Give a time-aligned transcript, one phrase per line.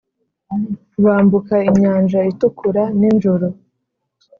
[1.03, 3.47] bambuka inyanja itukura ninjoro